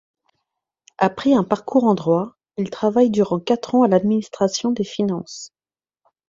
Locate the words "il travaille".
2.57-3.11